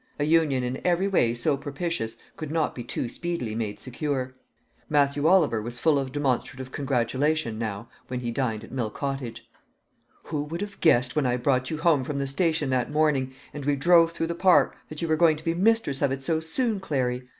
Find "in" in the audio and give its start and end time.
0.63-0.81